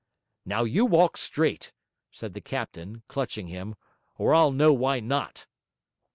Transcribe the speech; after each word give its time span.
'Now 0.45 0.63
you 0.63 0.83
walk 0.87 1.15
straight,' 1.15 1.73
said 2.11 2.33
the 2.33 2.41
captain, 2.41 3.03
clutching 3.07 3.45
him, 3.45 3.75
'or 4.17 4.33
I'll 4.33 4.49
know 4.51 4.73
why 4.73 4.99
not!' 4.99 5.45